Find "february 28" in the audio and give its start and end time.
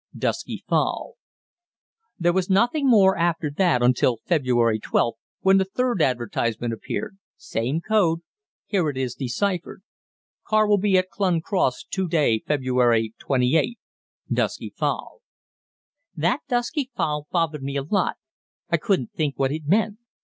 12.39-13.77